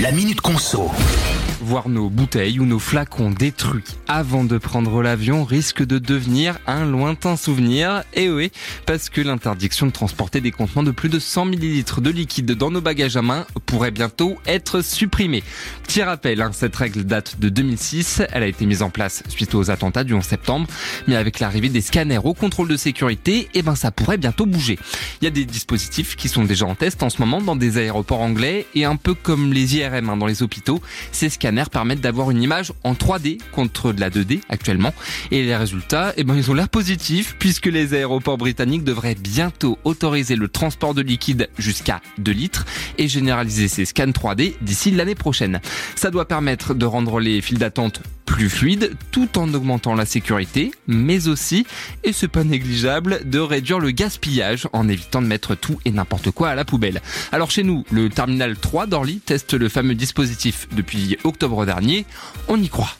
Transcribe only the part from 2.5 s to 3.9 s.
ou nos flacons détruits